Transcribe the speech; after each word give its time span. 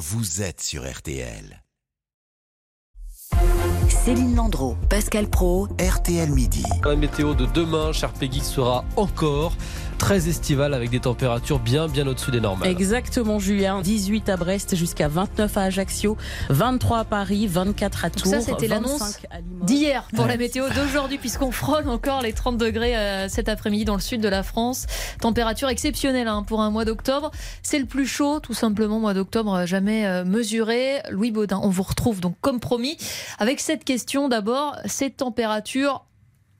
vous 0.00 0.40
êtes 0.40 0.62
sur 0.62 0.90
RTL. 0.90 1.62
Céline 3.90 4.34
Landreau, 4.34 4.74
Pascal 4.88 5.28
Pro, 5.28 5.68
RTL 5.78 6.30
Midi. 6.30 6.64
La 6.86 6.96
météo 6.96 7.34
de 7.34 7.44
demain, 7.44 7.92
cher 7.92 8.10
Peggy, 8.14 8.40
sera 8.40 8.82
encore 8.96 9.52
très 10.00 10.28
estivale 10.28 10.72
avec 10.72 10.88
des 10.88 10.98
températures 10.98 11.58
bien 11.58 11.86
bien 11.86 12.06
au-dessus 12.06 12.30
des 12.30 12.40
normales. 12.40 12.68
Exactement 12.68 13.38
Julien, 13.38 13.82
18 13.82 14.30
à 14.30 14.38
Brest 14.38 14.74
jusqu'à 14.74 15.08
29 15.08 15.56
à 15.58 15.62
Ajaccio, 15.64 16.16
23 16.48 17.00
à 17.00 17.04
Paris, 17.04 17.46
24 17.46 18.06
à 18.06 18.10
Tours. 18.10 18.26
ça 18.26 18.40
c'était 18.40 18.66
l'annonce 18.66 19.18
d'hier 19.62 20.08
pour 20.16 20.24
la 20.24 20.38
météo 20.38 20.64
d'aujourd'hui 20.74 21.18
puisqu'on 21.18 21.50
frôle 21.50 21.86
encore 21.86 22.22
les 22.22 22.32
30 22.32 22.56
degrés 22.56 22.96
euh, 22.96 23.28
cet 23.28 23.50
après-midi 23.50 23.84
dans 23.84 23.94
le 23.94 24.00
sud 24.00 24.22
de 24.22 24.28
la 24.28 24.42
France. 24.42 24.86
Température 25.20 25.68
exceptionnelle 25.68 26.28
hein, 26.28 26.44
pour 26.44 26.62
un 26.62 26.70
mois 26.70 26.86
d'octobre. 26.86 27.30
C'est 27.62 27.78
le 27.78 27.86
plus 27.86 28.06
chaud 28.06 28.40
tout 28.40 28.54
simplement 28.54 29.00
mois 29.00 29.12
d'octobre 29.12 29.52
euh, 29.54 29.66
jamais 29.66 30.06
euh, 30.06 30.24
mesuré. 30.24 31.00
Louis 31.10 31.30
Baudin, 31.30 31.60
on 31.62 31.68
vous 31.68 31.82
retrouve 31.82 32.20
donc 32.20 32.36
comme 32.40 32.58
promis 32.58 32.96
avec 33.38 33.60
cette 33.60 33.84
question 33.84 34.30
d'abord, 34.30 34.76
ces 34.86 35.10
températures 35.10 36.06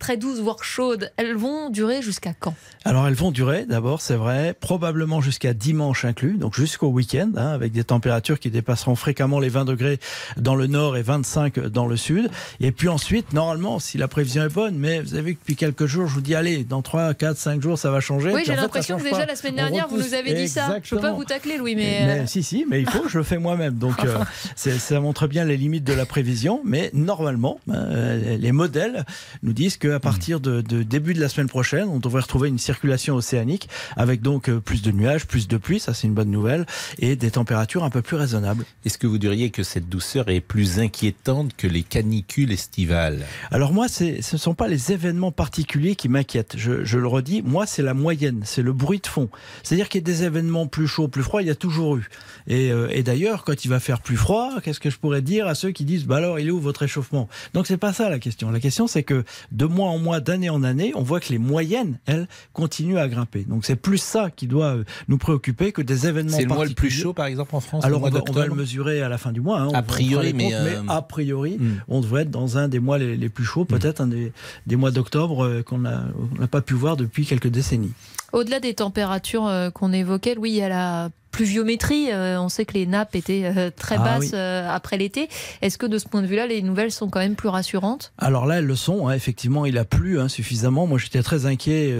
très 0.00 0.16
douces, 0.16 0.40
voire 0.40 0.64
chaudes, 0.64 1.12
elles 1.16 1.36
vont 1.36 1.70
durer 1.70 2.02
jusqu'à 2.02 2.32
quand? 2.32 2.54
Alors 2.84 3.06
elles 3.06 3.14
vont 3.14 3.30
durer, 3.30 3.66
d'abord, 3.66 4.00
c'est 4.00 4.16
vrai, 4.16 4.54
probablement 4.58 5.20
jusqu'à 5.20 5.52
dimanche 5.52 6.04
inclus, 6.04 6.38
donc 6.38 6.54
jusqu'au 6.56 6.88
week-end, 6.88 7.30
hein, 7.36 7.48
avec 7.48 7.70
des 7.72 7.84
températures 7.84 8.40
qui 8.40 8.50
dépasseront 8.50 8.96
fréquemment 8.96 9.38
les 9.38 9.50
20 9.50 9.66
degrés 9.66 10.00
dans 10.38 10.56
le 10.56 10.66
nord 10.66 10.96
et 10.96 11.02
25 11.02 11.60
dans 11.66 11.86
le 11.86 11.96
sud. 11.96 12.30
Et 12.60 12.72
puis 12.72 12.88
ensuite, 12.88 13.32
normalement, 13.34 13.78
si 13.78 13.98
la 13.98 14.08
prévision 14.08 14.42
est 14.42 14.52
bonne, 14.52 14.76
mais 14.76 15.00
vous 15.00 15.14
avez 15.14 15.22
vu 15.22 15.34
que 15.34 15.40
depuis 15.40 15.56
quelques 15.56 15.86
jours, 15.86 16.06
je 16.06 16.14
vous 16.14 16.22
dis, 16.22 16.34
allez, 16.34 16.64
dans 16.64 16.80
3, 16.80 17.12
4, 17.14 17.36
5 17.36 17.62
jours, 17.62 17.78
ça 17.78 17.90
va 17.90 18.00
changer. 18.00 18.32
Oui, 18.32 18.42
j'ai 18.46 18.56
l'impression 18.56 18.96
que 18.96 19.02
déjà 19.02 19.26
la 19.26 19.36
semaine 19.36 19.56
dernière, 19.56 19.86
vous 19.88 19.98
nous 19.98 20.14
avez 20.14 20.32
dit 20.32 20.48
ça. 20.48 20.78
Je 20.82 20.94
ne 20.94 21.00
peux 21.00 21.06
pas 21.06 21.12
vous 21.12 21.24
tacler, 21.24 21.58
Louis, 21.58 21.76
mais... 21.76 22.06
mais... 22.06 22.26
Si, 22.26 22.42
si, 22.42 22.64
mais 22.68 22.80
il 22.80 22.88
faut, 22.88 23.06
je 23.08 23.18
le 23.18 23.24
fais 23.24 23.38
moi-même. 23.38 23.74
Donc 23.74 24.02
euh, 24.04 24.24
ça 24.56 25.00
montre 25.00 25.26
bien 25.26 25.44
les 25.44 25.58
limites 25.58 25.84
de 25.84 25.92
la 25.92 26.06
prévision, 26.06 26.62
mais 26.64 26.90
normalement, 26.94 27.60
euh, 27.68 28.38
les 28.38 28.52
modèles 28.52 29.04
nous 29.42 29.52
disent 29.52 29.76
que 29.76 29.89
à 29.94 30.00
partir 30.00 30.40
de, 30.40 30.60
de, 30.60 30.82
début 30.82 31.14
de 31.14 31.20
la 31.20 31.28
semaine 31.28 31.48
prochaine, 31.48 31.88
on 31.88 31.98
devrait 31.98 32.22
retrouver 32.22 32.48
une 32.48 32.58
circulation 32.58 33.14
océanique 33.14 33.68
avec 33.96 34.22
donc 34.22 34.48
euh, 34.48 34.60
plus 34.60 34.82
de 34.82 34.90
nuages, 34.90 35.26
plus 35.26 35.48
de 35.48 35.56
pluie, 35.56 35.80
ça 35.80 35.94
c'est 35.94 36.06
une 36.06 36.14
bonne 36.14 36.30
nouvelle, 36.30 36.66
et 36.98 37.16
des 37.16 37.30
températures 37.30 37.84
un 37.84 37.90
peu 37.90 38.02
plus 38.02 38.16
raisonnables. 38.16 38.64
Est-ce 38.84 38.98
que 38.98 39.06
vous 39.06 39.18
diriez 39.18 39.50
que 39.50 39.62
cette 39.62 39.88
douceur 39.88 40.28
est 40.28 40.40
plus 40.40 40.78
inquiétante 40.78 41.54
que 41.56 41.66
les 41.66 41.82
canicules 41.82 42.52
estivales? 42.52 43.24
Alors 43.50 43.72
moi, 43.72 43.88
ce 43.88 44.04
ne 44.04 44.38
sont 44.38 44.54
pas 44.54 44.68
les 44.68 44.92
événements 44.92 45.32
particuliers 45.32 45.96
qui 45.96 46.08
m'inquiètent. 46.08 46.54
Je, 46.56 46.84
je, 46.84 46.98
le 46.98 47.06
redis, 47.06 47.42
moi 47.42 47.66
c'est 47.66 47.82
la 47.82 47.94
moyenne, 47.94 48.42
c'est 48.44 48.62
le 48.62 48.72
bruit 48.72 49.00
de 49.00 49.06
fond. 49.06 49.28
C'est-à-dire 49.62 49.88
qu'il 49.88 50.00
y 50.00 50.04
a 50.04 50.06
des 50.06 50.24
événements 50.24 50.66
plus 50.66 50.86
chauds, 50.86 51.08
plus 51.08 51.22
froids, 51.22 51.42
il 51.42 51.48
y 51.48 51.50
a 51.50 51.54
toujours 51.54 51.96
eu. 51.96 52.08
Et, 52.46 52.72
euh, 52.72 52.88
et 52.90 53.02
d'ailleurs, 53.02 53.44
quand 53.44 53.64
il 53.64 53.68
va 53.68 53.80
faire 53.80 54.00
plus 54.00 54.16
froid, 54.16 54.60
qu'est-ce 54.62 54.80
que 54.80 54.90
je 54.90 54.98
pourrais 54.98 55.22
dire 55.22 55.46
à 55.46 55.54
ceux 55.54 55.70
qui 55.70 55.84
disent, 55.84 56.04
bah 56.04 56.16
alors 56.16 56.38
il 56.38 56.48
est 56.48 56.50
où 56.50 56.60
votre 56.60 56.80
réchauffement? 56.80 57.28
Donc 57.54 57.66
c'est 57.66 57.76
pas 57.76 57.92
ça 57.92 58.08
la 58.08 58.18
question. 58.18 58.50
La 58.50 58.60
question 58.60 58.86
c'est 58.86 59.02
que 59.02 59.24
de 59.52 59.66
mois 59.80 59.90
en 59.90 59.98
mois, 59.98 60.20
d'année 60.20 60.50
en 60.50 60.62
année, 60.62 60.92
on 60.94 61.02
voit 61.02 61.20
que 61.20 61.30
les 61.30 61.38
moyennes, 61.38 61.98
elles, 62.06 62.28
continuent 62.52 62.98
à 62.98 63.08
grimper. 63.08 63.44
Donc 63.44 63.64
c'est 63.64 63.76
plus 63.76 63.98
ça 63.98 64.30
qui 64.30 64.46
doit 64.46 64.76
euh, 64.76 64.84
nous 65.08 65.18
préoccuper 65.18 65.72
que 65.72 65.82
des 65.82 66.06
événements 66.06 66.36
C'est 66.36 66.42
le 66.42 66.48
mois 66.48 66.66
le 66.66 66.74
plus 66.74 66.90
chaud, 66.90 67.12
par 67.12 67.26
exemple, 67.26 67.54
en 67.54 67.60
France 67.60 67.84
Alors 67.84 68.02
on 68.02 68.10
va, 68.10 68.20
on 68.28 68.32
va, 68.32 68.46
le 68.46 68.54
mesurer 68.54 69.02
à 69.02 69.08
la 69.08 69.18
fin 69.18 69.32
du 69.32 69.40
mois. 69.40 69.60
Hein, 69.60 69.70
a 69.74 69.82
priori, 69.82 70.32
mais, 70.34 70.44
comptes, 70.44 70.52
euh... 70.54 70.82
mais, 70.82 70.92
a 70.92 71.02
priori, 71.02 71.56
hmm. 71.58 71.82
on 71.88 72.00
devrait 72.00 72.22
être 72.22 72.30
dans 72.30 72.58
un 72.58 72.68
des 72.68 72.80
mois 72.80 72.98
les, 72.98 73.16
les 73.16 73.28
plus 73.28 73.44
chauds, 73.44 73.64
peut-être 73.64 74.00
un 74.00 74.06
des, 74.06 74.32
des, 74.66 74.76
mois 74.76 74.90
d'octobre 74.90 75.44
euh, 75.44 75.62
qu'on 75.62 75.78
n'a 75.78 76.02
pas 76.50 76.60
pu 76.60 76.74
voir 76.74 76.96
depuis 76.96 77.26
quelques 77.26 77.48
décennies. 77.48 77.92
Au-delà 78.32 78.60
des 78.60 78.74
températures 78.74 79.46
euh, 79.46 79.70
qu'on 79.70 79.92
évoquait, 79.92 80.36
oui, 80.38 80.50
il 80.50 80.56
y 80.56 80.62
a 80.62 80.68
la 80.68 81.10
pluviométrie. 81.40 82.12
Euh, 82.12 82.38
on 82.38 82.50
sait 82.50 82.66
que 82.66 82.74
les 82.74 82.84
nappes 82.84 83.14
étaient 83.16 83.44
euh, 83.44 83.70
très 83.74 83.96
Ah 83.98 84.18
basses 84.18 84.32
euh, 84.34 84.68
après 84.68 84.98
l'été. 84.98 85.30
Est-ce 85.62 85.78
que 85.78 85.86
de 85.86 85.96
ce 85.96 86.06
point 86.06 86.20
de 86.20 86.26
vue-là, 86.26 86.46
les 86.46 86.60
nouvelles 86.60 86.92
sont 86.92 87.08
quand 87.08 87.20
même 87.20 87.34
plus 87.34 87.48
rassurantes? 87.48 88.12
Alors 88.18 88.44
là, 88.44 88.58
elles 88.58 88.66
le 88.66 88.76
sont. 88.76 89.08
Hein. 89.08 89.14
Effectivement, 89.14 89.64
il 89.64 89.78
a 89.78 89.86
plu 89.86 90.20
hein, 90.20 90.28
suffisamment. 90.28 90.86
Moi, 90.86 90.98
j'étais 90.98 91.22
très 91.22 91.46
inquiet 91.46 91.94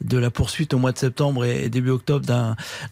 de 0.00 0.18
la 0.18 0.30
poursuite 0.30 0.74
au 0.74 0.78
mois 0.78 0.92
de 0.92 0.98
septembre 0.98 1.44
et, 1.44 1.68
début 1.68 1.90
octobre 1.90 2.24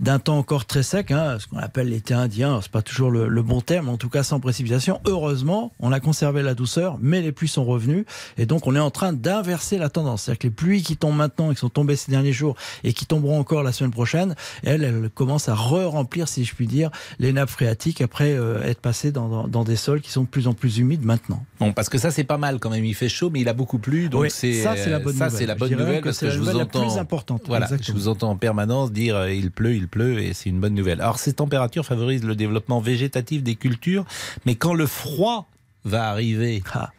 d'un 0.01 0.19
temps 0.19 0.39
encore 0.39 0.65
très 0.65 0.83
sec, 0.83 1.13
hein, 1.13 1.37
ce 1.39 1.47
qu'on 1.47 1.59
appelle 1.59 1.91
l'été 1.91 2.15
indien. 2.15 2.59
C'est 2.61 2.73
pas 2.73 2.83
toujours 2.83 3.13
le, 3.13 3.29
le, 3.29 3.43
bon 3.43 3.61
terme, 3.61 3.89
en 3.89 3.97
tout 3.97 4.09
cas 4.09 4.25
sans 4.25 4.41
précipitation. 4.41 5.01
Heureusement, 5.07 5.73
on 5.79 5.93
a 5.93 6.01
conservé 6.01 6.43
la 6.43 6.55
douceur, 6.55 6.99
mais 7.01 7.21
les 7.21 7.31
pluies 7.31 7.47
sont 7.47 7.65
revenues 7.65 8.07
et 8.39 8.47
donc 8.47 8.67
on 8.67 8.75
est 8.75 8.81
en 8.81 8.91
train 8.91 9.13
d'inverser 9.13 9.79
la 9.79 9.89
tendance. 9.89 10.23
C'est-à-dire 10.23 10.39
que 10.41 10.47
les 10.49 10.53
pluies 10.53 10.83
qui 10.83 10.97
tombent 10.97 11.17
maintenant 11.17 11.53
et 11.53 11.55
qui 11.55 11.61
sont 11.61 11.69
tombées 11.69 11.95
ces 11.95 12.11
derniers 12.11 12.33
jours 12.33 12.57
et 12.83 12.93
qui 12.93 13.07
tomberont 13.07 13.39
encore 13.39 13.63
la 13.63 13.71
semaine 13.71 13.93
prochaine, 13.93 14.35
elles, 14.65 14.83
elles 14.83 15.11
commencent 15.15 15.49
à 15.49 15.55
re-remplir, 15.93 16.29
si 16.29 16.45
je 16.45 16.55
puis 16.55 16.67
dire, 16.67 16.91
les 17.19 17.33
nappes 17.33 17.51
phréatiques 17.51 18.01
après 18.01 18.33
euh, 18.33 18.63
être 18.63 18.81
passées 18.81 19.13
dans, 19.13 19.29
dans, 19.29 19.49
dans, 19.49 19.65
des 19.65 19.77
sols 19.77 20.01
qui 20.01 20.11
sont 20.11 20.23
de 20.23 20.29
plus 20.29 20.49
en 20.49 20.55
plus 20.55 20.79
humides 20.79 21.05
maintenant. 21.05 21.45
Bon, 21.61 21.73
parce 21.73 21.89
que 21.89 21.99
ça 21.99 22.11
c'est 22.11 22.25
pas 22.25 22.39
mal 22.39 22.59
quand 22.59 22.71
même. 22.71 22.85
Il 22.85 22.95
fait 22.95 23.09
chaud, 23.09 23.31
mais 23.31 23.41
il 23.41 23.49
a 23.49 23.55
beaucoup 23.55 23.79
plu, 23.79 24.09
donc 24.09 24.23
oui, 24.23 24.31
c'est 24.31 24.63
ça 24.63 24.77
c'est 24.77 24.91
la 24.91 24.99
bonne 24.99 25.17
ça, 25.17 25.29
nouvelle. 25.29 25.47
la 25.47 25.55
bonne 25.55 25.71
nouvelle 25.71 26.01
que 26.01 26.05
parce 26.05 26.19
que 26.19 26.31
je 26.31 26.39
vous 26.39 26.47
la 26.47 26.65
entends. 26.65 26.87
plus 26.89 26.99
importante. 26.99 27.43
Voilà, 27.47 27.67
Exactement. 27.67 27.87
je 27.99 28.03
vous 28.03 28.09
entends 28.09 28.31
en 28.31 28.37
permanence 28.37 28.93
dire 28.93 29.17
euh, 29.17 29.33
il 29.33 29.51
pleut, 29.51 29.75
il 29.75 29.89
pleut, 29.89 30.21
et 30.21 30.33
c'est 30.35 30.49
une 30.51 30.61
bonne 30.61 30.75
nouvelle. 30.75 31.01
Alors 31.01 31.19
ces 31.19 31.35
températures 31.35 31.85
favorisent 31.87 32.25
le 32.25 32.35
développement 32.35 32.81
végétatif 32.81 33.43
des 33.43 33.55
cultures, 33.55 34.05
mais 34.47 34.55
quand 34.55 34.75
le 34.75 34.87
froid 34.87 35.49
va 35.85 36.09
arriver. 36.09 36.63
Ah. 36.75 36.91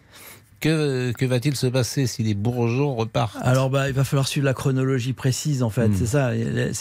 Que, 0.64 1.12
que 1.12 1.26
va-t-il 1.26 1.58
se 1.58 1.68
passer 1.68 2.08
si 2.08 2.24
les 2.24 2.36
bourgeons 2.36 2.96
repartent? 2.96 3.36
Alors 3.42 3.70
bah, 3.70 3.90
il 3.90 3.94
va 3.94 4.06
falloir 4.06 4.30
suivre 4.30 4.46
la 4.46 4.54
chronologie 4.54 5.12
précise 5.12 5.62
en 5.62 5.70
fait, 5.70 5.90
Mm. 5.90 5.96
c'est 5.98 6.06
ça. 6.06 6.32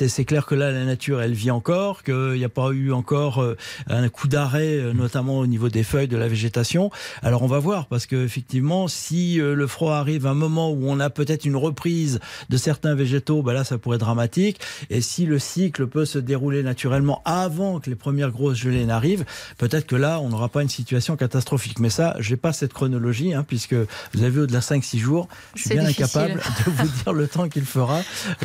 C'est 0.08 0.24
clair 0.24 0.46
que 0.46 0.54
là 0.54 0.70
la 0.70 0.84
nature 0.84 1.20
elle 1.20 1.32
vit 1.32 1.50
encore, 1.50 2.04
qu'il 2.04 2.34
n'y 2.34 2.44
a 2.44 2.48
pas 2.48 2.70
eu 2.70 2.92
encore 2.92 3.42
euh, 3.42 3.56
un 3.88 4.08
coup 4.08 4.28
d'arrêt, 4.28 4.76
euh, 4.76 4.92
notamment 4.92 5.40
au 5.40 5.48
niveau 5.48 5.68
des 5.68 5.82
feuilles 5.82 6.06
de 6.06 6.16
la 6.16 6.28
végétation. 6.28 6.92
Alors 7.22 7.42
on 7.42 7.48
va 7.48 7.58
voir 7.58 7.86
parce 7.86 8.06
que 8.06 8.24
effectivement 8.24 8.86
si 8.86 9.40
euh, 9.40 9.56
le 9.56 9.66
froid 9.66 9.96
arrive 9.96 10.26
à 10.28 10.30
un 10.30 10.34
moment 10.34 10.70
où 10.70 10.84
on 10.88 11.00
a 11.00 11.10
peut-être 11.10 11.44
une 11.44 11.56
reprise 11.56 12.20
de 12.50 12.56
certains 12.56 12.94
végétaux, 12.94 13.42
bah 13.42 13.52
là 13.52 13.64
ça 13.64 13.78
pourrait 13.78 13.96
être 13.96 14.04
dramatique. 14.04 14.60
Et 14.90 15.00
si 15.00 15.26
le 15.26 15.40
cycle 15.40 15.88
peut 15.88 16.04
se 16.04 16.20
dérouler 16.20 16.62
naturellement 16.62 17.20
avant 17.24 17.80
que 17.80 17.90
les 17.90 17.96
premières 17.96 18.30
grosses 18.30 18.58
gelées 18.58 18.86
n'arrivent, 18.86 19.24
peut-être 19.58 19.86
que 19.86 19.96
là 19.96 20.20
on 20.20 20.28
n'aura 20.28 20.48
pas 20.50 20.62
une 20.62 20.68
situation 20.68 21.16
catastrophique. 21.16 21.80
Mais 21.80 21.90
ça, 21.90 22.14
j'ai 22.20 22.36
pas 22.36 22.52
cette 22.52 22.72
chronologie 22.72 23.34
hein, 23.34 23.44
puisque 23.44 23.71
vous 24.14 24.20
avez 24.22 24.30
vu 24.30 24.40
au-delà 24.40 24.60
5-6 24.60 24.98
jours, 24.98 25.28
je 25.54 25.62
suis 25.62 25.70
bien 25.70 25.84
difficile. 25.84 26.04
incapable 26.20 26.40
de 26.66 26.70
vous 26.70 26.88
dire 27.02 27.12
le 27.12 27.28
temps 27.28 27.48
qu'il 27.48 27.64
fera. 27.64 28.00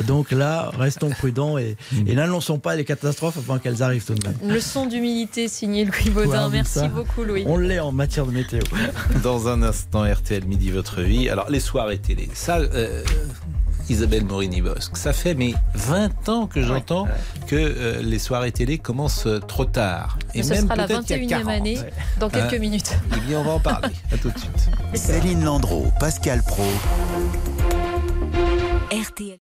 Donc 0.06 0.30
là, 0.30 0.70
restons 0.78 1.10
prudents 1.10 1.58
et, 1.58 1.76
et 2.06 2.14
n'annonçons 2.14 2.58
pas 2.58 2.76
les 2.76 2.84
catastrophes 2.84 3.36
avant 3.38 3.58
qu'elles 3.58 3.82
arrivent 3.82 4.04
tout 4.04 4.14
de 4.14 4.26
même. 4.26 4.36
Leçon 4.52 4.86
d'humilité 4.86 5.48
signée 5.48 5.84
Louis 5.84 6.10
Baudin. 6.10 6.48
Merci 6.48 6.80
ça. 6.80 6.88
beaucoup, 6.88 7.24
Louis. 7.24 7.44
On 7.46 7.56
l'est 7.56 7.80
en 7.80 7.92
matière 7.92 8.26
de 8.26 8.32
météo. 8.32 8.60
Dans 9.22 9.48
un 9.48 9.62
instant, 9.62 10.04
RTL 10.04 10.44
Midi 10.44 10.70
Votre 10.70 11.02
Vie. 11.02 11.28
Alors, 11.28 11.50
les 11.50 11.60
soirées 11.60 11.98
télé, 11.98 12.28
ça, 12.34 12.58
euh, 12.58 13.02
Isabelle 13.88 14.24
Morini-Bosque, 14.24 14.96
ça 14.96 15.12
fait 15.12 15.34
mais 15.34 15.54
20 15.74 16.28
ans 16.28 16.46
que 16.46 16.62
j'entends 16.62 17.06
que 17.46 17.56
euh, 17.56 18.02
les 18.02 18.18
soirées 18.18 18.52
télé 18.52 18.78
commencent 18.78 19.26
euh, 19.26 19.38
trop 19.40 19.64
tard. 19.64 20.18
Mais 20.34 20.42
ce 20.42 20.54
sera 20.54 20.76
la 20.76 20.86
peut-être 20.86 21.04
qu'il 21.04 21.24
y 21.24 21.34
a 21.34 21.38
21e 21.38 21.44
40. 21.44 21.48
année 21.48 21.78
dans 22.18 22.28
quelques 22.28 22.60
minutes. 22.60 22.92
Eh 23.16 23.20
bien, 23.20 23.40
on 23.40 23.44
va 23.44 23.52
en 23.52 23.60
parler. 23.60 23.94
À 24.12 24.18
tout 24.18 24.30
de 24.30 24.38
suite. 24.38 24.70
Céline 24.94 25.44
Landreau, 25.44 25.86
Pascal 25.98 26.42
Pro. 26.42 26.64
RTL. 28.90 29.38